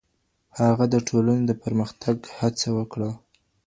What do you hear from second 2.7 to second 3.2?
وکړه.